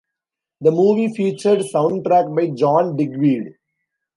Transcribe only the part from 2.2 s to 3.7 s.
by John Digweed.